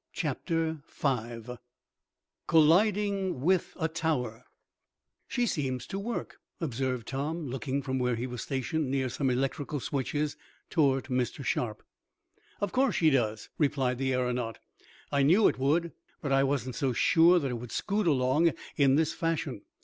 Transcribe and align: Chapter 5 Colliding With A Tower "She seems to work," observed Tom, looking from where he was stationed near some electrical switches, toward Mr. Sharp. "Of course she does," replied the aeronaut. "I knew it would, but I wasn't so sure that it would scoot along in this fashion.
Chapter 0.13 0.79
5 0.87 1.59
Colliding 2.47 3.39
With 3.39 3.73
A 3.79 3.87
Tower 3.87 4.45
"She 5.27 5.45
seems 5.45 5.85
to 5.85 5.99
work," 5.99 6.37
observed 6.59 7.07
Tom, 7.07 7.45
looking 7.45 7.83
from 7.83 7.99
where 7.99 8.15
he 8.15 8.25
was 8.25 8.41
stationed 8.41 8.89
near 8.89 9.09
some 9.09 9.29
electrical 9.29 9.79
switches, 9.79 10.35
toward 10.71 11.03
Mr. 11.03 11.45
Sharp. 11.45 11.83
"Of 12.61 12.71
course 12.71 12.95
she 12.95 13.11
does," 13.11 13.49
replied 13.59 13.99
the 13.99 14.11
aeronaut. 14.11 14.57
"I 15.11 15.21
knew 15.21 15.47
it 15.47 15.59
would, 15.59 15.91
but 16.19 16.31
I 16.31 16.45
wasn't 16.45 16.73
so 16.73 16.93
sure 16.93 17.37
that 17.37 17.51
it 17.51 17.59
would 17.59 17.71
scoot 17.71 18.07
along 18.07 18.53
in 18.77 18.95
this 18.95 19.13
fashion. 19.13 19.61